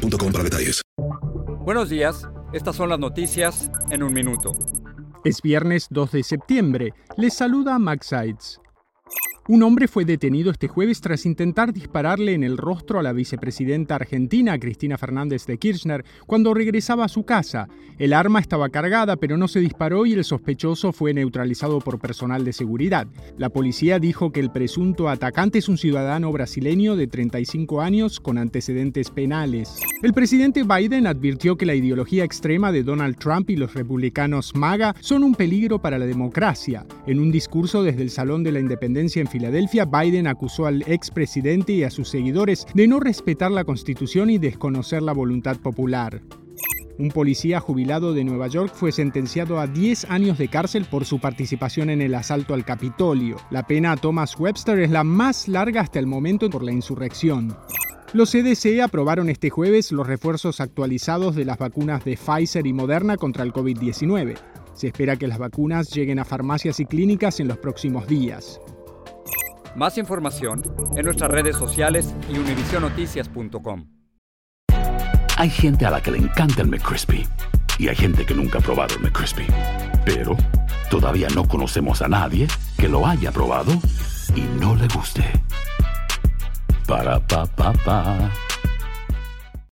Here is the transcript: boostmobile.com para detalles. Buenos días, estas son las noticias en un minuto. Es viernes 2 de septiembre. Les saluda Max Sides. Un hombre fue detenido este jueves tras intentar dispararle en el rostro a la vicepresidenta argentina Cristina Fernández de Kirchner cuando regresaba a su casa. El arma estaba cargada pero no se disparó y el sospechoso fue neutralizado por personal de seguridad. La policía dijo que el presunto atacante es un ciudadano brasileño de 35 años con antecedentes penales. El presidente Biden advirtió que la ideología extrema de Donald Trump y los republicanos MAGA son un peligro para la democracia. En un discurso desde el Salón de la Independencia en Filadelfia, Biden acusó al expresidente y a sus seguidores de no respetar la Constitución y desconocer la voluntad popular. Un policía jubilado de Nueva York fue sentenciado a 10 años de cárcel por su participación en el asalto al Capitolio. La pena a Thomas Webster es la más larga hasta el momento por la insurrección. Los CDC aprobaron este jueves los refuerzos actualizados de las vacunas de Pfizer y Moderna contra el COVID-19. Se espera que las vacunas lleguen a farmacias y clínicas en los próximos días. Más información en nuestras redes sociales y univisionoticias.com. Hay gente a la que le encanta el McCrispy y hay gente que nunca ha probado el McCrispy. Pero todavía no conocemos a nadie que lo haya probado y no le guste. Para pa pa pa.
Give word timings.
boostmobile.com 0.00 0.32
para 0.32 0.44
detalles. 0.44 0.82
Buenos 1.64 1.88
días, 1.88 2.26
estas 2.52 2.76
son 2.76 2.88
las 2.88 2.98
noticias 2.98 3.70
en 3.90 4.02
un 4.02 4.12
minuto. 4.12 4.52
Es 5.24 5.42
viernes 5.42 5.86
2 5.90 6.12
de 6.12 6.22
septiembre. 6.22 6.94
Les 7.16 7.34
saluda 7.34 7.78
Max 7.78 8.06
Sides. 8.08 8.60
Un 9.50 9.64
hombre 9.64 9.88
fue 9.88 10.04
detenido 10.04 10.52
este 10.52 10.68
jueves 10.68 11.00
tras 11.00 11.26
intentar 11.26 11.72
dispararle 11.72 12.34
en 12.34 12.44
el 12.44 12.56
rostro 12.56 13.00
a 13.00 13.02
la 13.02 13.12
vicepresidenta 13.12 13.96
argentina 13.96 14.56
Cristina 14.60 14.96
Fernández 14.96 15.44
de 15.44 15.58
Kirchner 15.58 16.04
cuando 16.24 16.54
regresaba 16.54 17.04
a 17.04 17.08
su 17.08 17.24
casa. 17.24 17.66
El 17.98 18.12
arma 18.12 18.38
estaba 18.38 18.68
cargada 18.68 19.16
pero 19.16 19.36
no 19.36 19.48
se 19.48 19.58
disparó 19.58 20.06
y 20.06 20.12
el 20.12 20.22
sospechoso 20.22 20.92
fue 20.92 21.14
neutralizado 21.14 21.80
por 21.80 21.98
personal 21.98 22.44
de 22.44 22.52
seguridad. 22.52 23.08
La 23.38 23.48
policía 23.48 23.98
dijo 23.98 24.30
que 24.30 24.38
el 24.38 24.52
presunto 24.52 25.08
atacante 25.08 25.58
es 25.58 25.68
un 25.68 25.78
ciudadano 25.78 26.30
brasileño 26.30 26.94
de 26.94 27.08
35 27.08 27.80
años 27.80 28.20
con 28.20 28.38
antecedentes 28.38 29.10
penales. 29.10 29.80
El 30.04 30.14
presidente 30.14 30.62
Biden 30.62 31.08
advirtió 31.08 31.56
que 31.56 31.66
la 31.66 31.74
ideología 31.74 32.22
extrema 32.22 32.70
de 32.70 32.84
Donald 32.84 33.16
Trump 33.16 33.50
y 33.50 33.56
los 33.56 33.74
republicanos 33.74 34.54
MAGA 34.54 34.94
son 35.00 35.24
un 35.24 35.34
peligro 35.34 35.82
para 35.82 35.98
la 35.98 36.06
democracia. 36.06 36.86
En 37.08 37.18
un 37.18 37.32
discurso 37.32 37.82
desde 37.82 38.02
el 38.02 38.10
Salón 38.10 38.44
de 38.44 38.52
la 38.52 38.60
Independencia 38.60 39.20
en 39.20 39.26
Filadelfia, 39.40 39.86
Biden 39.86 40.26
acusó 40.26 40.66
al 40.66 40.82
expresidente 40.82 41.72
y 41.72 41.82
a 41.82 41.90
sus 41.90 42.10
seguidores 42.10 42.66
de 42.74 42.86
no 42.86 43.00
respetar 43.00 43.50
la 43.50 43.64
Constitución 43.64 44.28
y 44.28 44.36
desconocer 44.36 45.00
la 45.00 45.14
voluntad 45.14 45.56
popular. 45.56 46.20
Un 46.98 47.08
policía 47.08 47.58
jubilado 47.58 48.12
de 48.12 48.22
Nueva 48.22 48.48
York 48.48 48.74
fue 48.74 48.92
sentenciado 48.92 49.58
a 49.58 49.66
10 49.66 50.10
años 50.10 50.36
de 50.36 50.48
cárcel 50.48 50.84
por 50.84 51.06
su 51.06 51.20
participación 51.20 51.88
en 51.88 52.02
el 52.02 52.14
asalto 52.16 52.52
al 52.52 52.66
Capitolio. 52.66 53.38
La 53.50 53.66
pena 53.66 53.92
a 53.92 53.96
Thomas 53.96 54.38
Webster 54.38 54.78
es 54.78 54.90
la 54.90 55.04
más 55.04 55.48
larga 55.48 55.80
hasta 55.80 55.98
el 55.98 56.06
momento 56.06 56.50
por 56.50 56.62
la 56.62 56.72
insurrección. 56.72 57.56
Los 58.12 58.32
CDC 58.32 58.82
aprobaron 58.82 59.30
este 59.30 59.48
jueves 59.48 59.90
los 59.90 60.06
refuerzos 60.06 60.60
actualizados 60.60 61.34
de 61.34 61.46
las 61.46 61.56
vacunas 61.56 62.04
de 62.04 62.18
Pfizer 62.18 62.66
y 62.66 62.74
Moderna 62.74 63.16
contra 63.16 63.42
el 63.44 63.54
COVID-19. 63.54 64.36
Se 64.74 64.88
espera 64.88 65.16
que 65.16 65.28
las 65.28 65.38
vacunas 65.38 65.88
lleguen 65.88 66.18
a 66.18 66.26
farmacias 66.26 66.78
y 66.78 66.84
clínicas 66.84 67.40
en 67.40 67.48
los 67.48 67.56
próximos 67.56 68.06
días. 68.06 68.60
Más 69.74 69.98
información 69.98 70.62
en 70.96 71.04
nuestras 71.04 71.30
redes 71.30 71.56
sociales 71.56 72.14
y 72.28 72.38
univisionoticias.com. 72.38 73.86
Hay 75.36 75.48
gente 75.48 75.86
a 75.86 75.90
la 75.90 76.02
que 76.02 76.10
le 76.10 76.18
encanta 76.18 76.62
el 76.62 76.68
McCrispy 76.68 77.26
y 77.78 77.88
hay 77.88 77.96
gente 77.96 78.26
que 78.26 78.34
nunca 78.34 78.58
ha 78.58 78.60
probado 78.60 78.96
el 78.96 79.00
McCrispy. 79.00 79.46
Pero 80.04 80.36
todavía 80.90 81.28
no 81.34 81.46
conocemos 81.46 82.02
a 82.02 82.08
nadie 82.08 82.46
que 82.76 82.88
lo 82.88 83.06
haya 83.06 83.32
probado 83.32 83.72
y 84.34 84.42
no 84.60 84.74
le 84.74 84.88
guste. 84.88 85.24
Para 86.86 87.24
pa 87.26 87.46
pa 87.46 87.72
pa. 87.72 88.30